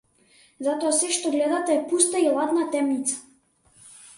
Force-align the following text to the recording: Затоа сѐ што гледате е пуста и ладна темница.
Затоа 0.67 0.93
сѐ 0.99 1.17
што 1.17 1.33
гледате 1.35 1.75
е 1.81 1.83
пуста 1.91 2.25
и 2.25 2.33
ладна 2.39 2.67
темница. 2.77 3.21